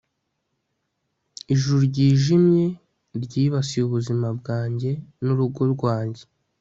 [1.53, 2.65] Ijuru ryijimye
[3.23, 4.91] ryibasiye ubuzima bwanjye
[5.23, 6.23] nurugo rwanjye